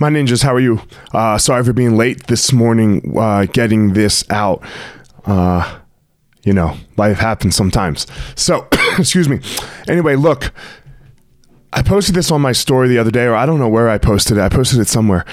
My 0.00 0.10
ninjas, 0.10 0.42
how 0.44 0.54
are 0.54 0.60
you? 0.60 0.80
Uh, 1.12 1.38
sorry 1.38 1.64
for 1.64 1.72
being 1.72 1.96
late 1.96 2.28
this 2.28 2.52
morning 2.52 3.16
uh, 3.18 3.46
getting 3.46 3.94
this 3.94 4.24
out. 4.30 4.62
Uh, 5.24 5.80
you 6.44 6.52
know, 6.52 6.76
life 6.96 7.18
happens 7.18 7.56
sometimes. 7.56 8.06
So, 8.36 8.68
excuse 8.98 9.28
me. 9.28 9.40
Anyway, 9.88 10.14
look, 10.14 10.52
I 11.72 11.82
posted 11.82 12.14
this 12.14 12.30
on 12.30 12.40
my 12.40 12.52
story 12.52 12.88
the 12.88 12.98
other 12.98 13.10
day, 13.10 13.24
or 13.24 13.34
I 13.34 13.44
don't 13.44 13.58
know 13.58 13.68
where 13.68 13.88
I 13.88 13.98
posted 13.98 14.36
it. 14.36 14.40
I 14.40 14.48
posted 14.48 14.78
it 14.78 14.88
somewhere. 14.88 15.24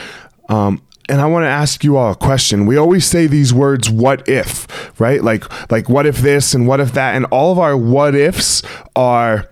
Um, 0.49 0.81
and 1.07 1.21
I 1.21 1.27
want 1.27 1.43
to 1.43 1.49
ask 1.49 1.83
you 1.83 1.97
all 1.97 2.11
a 2.11 2.15
question. 2.15 2.65
We 2.65 2.77
always 2.77 3.05
say 3.05 3.27
these 3.27 3.53
words 3.53 3.89
what 3.89 4.27
if, 4.27 4.99
right? 4.99 5.23
Like 5.23 5.71
like 5.71 5.87
what 5.87 6.07
if 6.07 6.17
this 6.17 6.55
and 6.55 6.67
what 6.67 6.79
if 6.79 6.93
that 6.93 7.15
and 7.15 7.25
all 7.25 7.51
of 7.51 7.59
our 7.59 7.77
what 7.77 8.15
ifs 8.15 8.63
are 8.95 9.47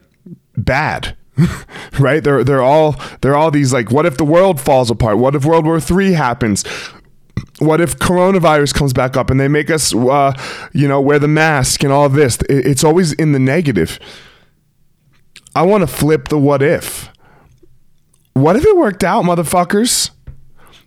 bad. 0.57 1.15
right? 1.99 2.23
They're 2.23 2.43
they're 2.43 2.61
all 2.61 2.95
they're 3.21 3.35
all 3.35 3.51
these 3.51 3.73
like 3.73 3.91
what 3.91 4.05
if 4.05 4.17
the 4.17 4.25
world 4.25 4.59
falls 4.59 4.89
apart? 4.91 5.17
What 5.17 5.35
if 5.35 5.45
World 5.45 5.65
War 5.65 5.79
3 5.79 6.13
happens? 6.13 6.63
What 7.59 7.81
if 7.81 7.97
coronavirus 7.97 8.73
comes 8.73 8.93
back 8.93 9.15
up 9.15 9.29
and 9.29 9.39
they 9.39 9.47
make 9.47 9.69
us 9.69 9.93
uh, 9.95 10.33
you 10.73 10.87
know, 10.87 11.01
wear 11.01 11.19
the 11.19 11.27
mask 11.27 11.83
and 11.83 11.91
all 11.91 12.09
this? 12.09 12.37
It's 12.49 12.83
always 12.83 13.13
in 13.13 13.31
the 13.31 13.39
negative. 13.39 13.99
I 15.55 15.63
want 15.63 15.81
to 15.81 15.87
flip 15.87 16.29
the 16.29 16.37
what 16.37 16.61
if. 16.61 17.09
What 18.33 18.55
if 18.55 18.65
it 18.65 18.75
worked 18.75 19.03
out, 19.03 19.23
motherfuckers? 19.23 20.09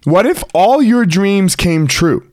What 0.05 0.27
if 0.27 0.42
all 0.55 0.83
your 0.83 1.05
dreams 1.05 1.56
came 1.56 1.87
true? 1.87 2.31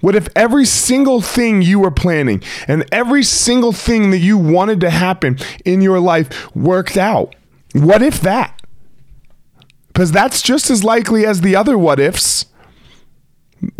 What 0.00 0.14
if 0.14 0.28
every 0.36 0.64
single 0.64 1.20
thing 1.20 1.62
you 1.62 1.80
were 1.80 1.90
planning 1.90 2.42
and 2.66 2.84
every 2.92 3.22
single 3.22 3.72
thing 3.72 4.10
that 4.10 4.18
you 4.18 4.38
wanted 4.38 4.80
to 4.80 4.90
happen 4.90 5.38
in 5.64 5.80
your 5.80 6.00
life 6.00 6.54
worked 6.54 6.96
out? 6.96 7.34
What 7.74 8.02
if 8.02 8.20
that? 8.20 8.62
Because 9.88 10.12
that's 10.12 10.42
just 10.42 10.70
as 10.70 10.82
likely 10.82 11.26
as 11.26 11.40
the 11.40 11.56
other 11.56 11.76
what 11.76 12.00
ifs. 12.00 12.46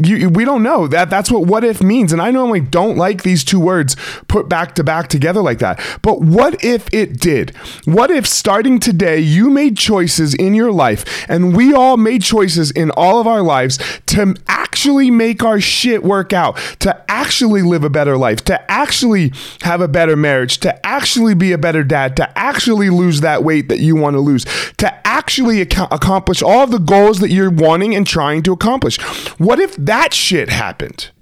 You, 0.02 0.30
we 0.30 0.44
don't 0.44 0.62
know 0.62 0.86
that 0.88 1.10
that's 1.10 1.30
what 1.30 1.46
what 1.46 1.62
if 1.62 1.82
means 1.82 2.10
and 2.10 2.22
i 2.22 2.30
normally 2.30 2.60
don't 2.60 2.96
like 2.96 3.22
these 3.22 3.44
two 3.44 3.60
words 3.60 3.96
put 4.28 4.48
back 4.48 4.74
to 4.76 4.84
back 4.84 5.08
together 5.08 5.42
like 5.42 5.58
that 5.58 5.78
but 6.00 6.22
what 6.22 6.64
if 6.64 6.88
it 6.90 7.20
did 7.20 7.54
what 7.84 8.10
if 8.10 8.26
starting 8.26 8.80
today 8.80 9.18
you 9.18 9.50
made 9.50 9.76
choices 9.76 10.32
in 10.36 10.54
your 10.54 10.72
life 10.72 11.26
and 11.28 11.54
we 11.54 11.74
all 11.74 11.98
made 11.98 12.22
choices 12.22 12.70
in 12.70 12.92
all 12.92 13.20
of 13.20 13.26
our 13.26 13.42
lives 13.42 13.78
to 14.06 14.34
actually 14.74 15.08
make 15.08 15.44
our 15.44 15.60
shit 15.60 16.02
work 16.02 16.32
out 16.32 16.56
to 16.80 17.04
actually 17.08 17.62
live 17.62 17.84
a 17.84 17.88
better 17.88 18.16
life 18.16 18.42
to 18.44 18.60
actually 18.68 19.32
have 19.60 19.80
a 19.80 19.86
better 19.86 20.16
marriage 20.16 20.58
to 20.58 20.84
actually 20.84 21.32
be 21.32 21.52
a 21.52 21.58
better 21.58 21.84
dad 21.84 22.16
to 22.16 22.36
actually 22.36 22.90
lose 22.90 23.20
that 23.20 23.44
weight 23.44 23.68
that 23.68 23.78
you 23.78 23.94
want 23.94 24.14
to 24.14 24.20
lose 24.20 24.44
to 24.76 25.06
actually 25.06 25.60
ac- 25.60 25.86
accomplish 25.92 26.42
all 26.42 26.66
the 26.66 26.80
goals 26.80 27.20
that 27.20 27.30
you're 27.30 27.52
wanting 27.52 27.94
and 27.94 28.04
trying 28.04 28.42
to 28.42 28.52
accomplish 28.52 29.00
what 29.38 29.60
if 29.60 29.76
that 29.76 30.12
shit 30.12 30.48
happened, 30.48 31.12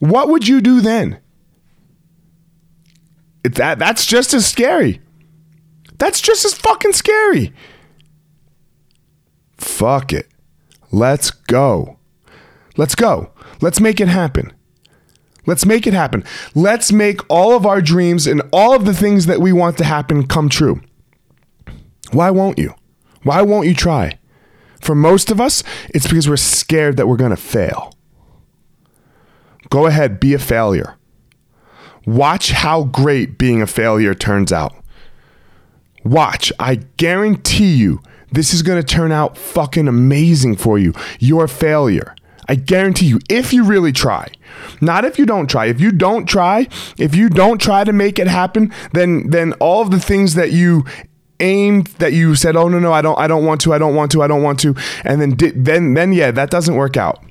what 0.00 0.28
would 0.28 0.48
you 0.48 0.60
do 0.60 0.80
then? 0.80 1.20
It, 3.44 3.54
that 3.54 3.78
that's 3.78 4.04
just 4.04 4.34
as 4.34 4.46
scary. 4.46 5.00
That's 5.98 6.20
just 6.20 6.44
as 6.44 6.54
fucking 6.54 6.94
scary. 6.94 7.52
Fuck 9.58 10.12
it. 10.12 10.26
Let's 10.90 11.30
go. 11.30 11.93
Let's 12.76 12.94
go. 12.94 13.30
Let's 13.60 13.80
make 13.80 14.00
it 14.00 14.08
happen. 14.08 14.52
Let's 15.46 15.66
make 15.66 15.86
it 15.86 15.94
happen. 15.94 16.24
Let's 16.54 16.90
make 16.90 17.20
all 17.28 17.54
of 17.54 17.66
our 17.66 17.82
dreams 17.82 18.26
and 18.26 18.42
all 18.52 18.74
of 18.74 18.84
the 18.84 18.94
things 18.94 19.26
that 19.26 19.40
we 19.40 19.52
want 19.52 19.76
to 19.78 19.84
happen 19.84 20.26
come 20.26 20.48
true. 20.48 20.80
Why 22.12 22.30
won't 22.30 22.58
you? 22.58 22.74
Why 23.22 23.42
won't 23.42 23.66
you 23.66 23.74
try? 23.74 24.18
For 24.80 24.94
most 24.94 25.30
of 25.30 25.40
us, 25.40 25.62
it's 25.90 26.06
because 26.06 26.28
we're 26.28 26.36
scared 26.36 26.96
that 26.96 27.06
we're 27.06 27.16
going 27.16 27.30
to 27.30 27.36
fail. 27.36 27.94
Go 29.70 29.86
ahead, 29.86 30.20
be 30.20 30.34
a 30.34 30.38
failure. 30.38 30.96
Watch 32.06 32.50
how 32.50 32.84
great 32.84 33.38
being 33.38 33.62
a 33.62 33.66
failure 33.66 34.14
turns 34.14 34.52
out. 34.52 34.74
Watch, 36.04 36.52
I 36.58 36.76
guarantee 36.96 37.74
you, 37.74 38.00
this 38.30 38.52
is 38.52 38.62
going 38.62 38.80
to 38.80 38.86
turn 38.86 39.10
out 39.10 39.38
fucking 39.38 39.88
amazing 39.88 40.56
for 40.56 40.78
you. 40.78 40.92
Your 41.18 41.48
failure. 41.48 42.14
I 42.48 42.54
guarantee 42.56 43.06
you, 43.06 43.20
if 43.28 43.52
you 43.52 43.64
really 43.64 43.92
try. 43.92 44.28
Not 44.80 45.04
if 45.04 45.18
you 45.18 45.26
don't 45.26 45.48
try. 45.48 45.66
If 45.66 45.80
you 45.80 45.92
don't 45.92 46.26
try, 46.26 46.68
if 46.98 47.14
you 47.14 47.28
don't 47.28 47.60
try 47.60 47.84
to 47.84 47.92
make 47.92 48.18
it 48.18 48.26
happen, 48.26 48.72
then 48.92 49.30
then 49.30 49.52
all 49.54 49.82
of 49.82 49.90
the 49.90 50.00
things 50.00 50.34
that 50.34 50.52
you 50.52 50.84
aimed 51.40 51.86
that 51.98 52.12
you 52.12 52.34
said, 52.34 52.56
"Oh 52.56 52.68
no, 52.68 52.78
no, 52.78 52.92
I 52.92 53.02
don't, 53.02 53.18
I 53.18 53.26
don't 53.26 53.44
want 53.44 53.60
to, 53.62 53.72
I 53.72 53.78
don't 53.78 53.94
want 53.94 54.12
to, 54.12 54.22
I 54.22 54.26
don't 54.26 54.42
want 54.42 54.60
to," 54.60 54.74
and 55.04 55.20
then 55.20 55.36
then 55.56 55.94
then 55.94 56.12
yeah, 56.12 56.30
that 56.30 56.50
doesn't 56.50 56.74
work 56.74 56.96
out. 56.96 57.24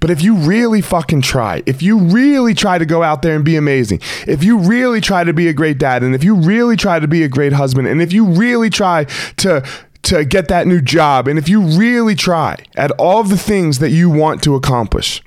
But 0.00 0.10
if 0.10 0.22
you 0.22 0.34
really 0.34 0.80
fucking 0.80 1.22
try, 1.22 1.62
if 1.66 1.82
you 1.82 1.98
really 1.98 2.54
try 2.54 2.78
to 2.78 2.84
go 2.84 3.02
out 3.02 3.22
there 3.22 3.34
and 3.34 3.44
be 3.44 3.56
amazing, 3.56 4.00
if 4.26 4.44
you 4.44 4.58
really 4.58 5.00
try 5.00 5.24
to 5.24 5.32
be 5.32 5.48
a 5.48 5.52
great 5.52 5.78
dad, 5.78 6.02
and 6.02 6.14
if 6.14 6.24
you 6.24 6.34
really 6.34 6.76
try 6.76 6.98
to 6.98 7.08
be 7.08 7.22
a 7.22 7.28
great 7.28 7.52
husband, 7.52 7.86
and 7.86 8.02
if 8.02 8.12
you 8.12 8.24
really 8.26 8.70
try 8.70 9.04
to 9.38 9.64
to 10.02 10.24
get 10.24 10.48
that 10.48 10.66
new 10.66 10.80
job, 10.80 11.28
and 11.28 11.38
if 11.38 11.48
you 11.48 11.60
really 11.60 12.14
try 12.14 12.56
at 12.76 12.90
all 12.92 13.22
the 13.22 13.36
things 13.36 13.78
that 13.80 13.90
you 13.90 14.08
want 14.08 14.42
to 14.44 14.54
accomplish, 14.54 15.22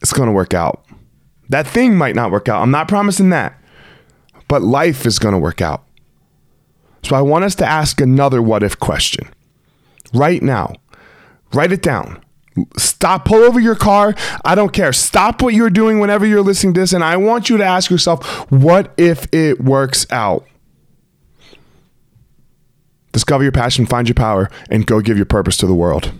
it's 0.00 0.12
going 0.12 0.28
to 0.28 0.32
work 0.32 0.54
out. 0.54 0.84
That 1.48 1.66
thing 1.66 1.96
might 1.96 2.14
not 2.14 2.30
work 2.30 2.48
out. 2.48 2.62
I'm 2.62 2.70
not 2.70 2.88
promising 2.88 3.30
that. 3.30 3.58
But 4.48 4.62
life 4.62 5.06
is 5.06 5.18
going 5.18 5.34
to 5.34 5.38
work 5.38 5.60
out. 5.60 5.84
So 7.04 7.16
I 7.16 7.22
want 7.22 7.44
us 7.44 7.54
to 7.56 7.66
ask 7.66 8.00
another 8.00 8.42
what 8.42 8.62
if 8.62 8.78
question 8.78 9.28
right 10.12 10.42
now. 10.42 10.74
Write 11.52 11.72
it 11.72 11.82
down. 11.82 12.22
Stop, 12.76 13.24
pull 13.24 13.42
over 13.42 13.60
your 13.60 13.76
car. 13.76 14.14
I 14.44 14.54
don't 14.54 14.72
care. 14.72 14.92
Stop 14.92 15.40
what 15.40 15.54
you're 15.54 15.70
doing 15.70 15.98
whenever 15.98 16.26
you're 16.26 16.42
listening 16.42 16.74
to 16.74 16.80
this. 16.80 16.92
And 16.92 17.02
I 17.02 17.16
want 17.16 17.48
you 17.48 17.56
to 17.58 17.64
ask 17.64 17.90
yourself, 17.90 18.26
what 18.50 18.92
if 18.96 19.26
it 19.32 19.60
works 19.60 20.06
out? 20.10 20.46
Discover 23.30 23.44
your 23.44 23.52
passion, 23.52 23.86
find 23.86 24.08
your 24.08 24.16
power, 24.16 24.50
and 24.70 24.84
go 24.84 25.00
give 25.00 25.16
your 25.16 25.24
purpose 25.24 25.56
to 25.58 25.66
the 25.68 25.72
world. 25.72 26.10